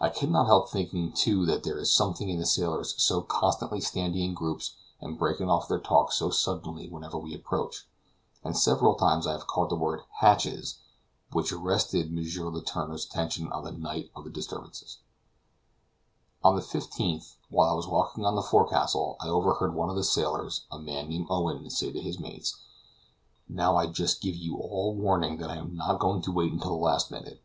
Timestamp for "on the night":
13.52-14.10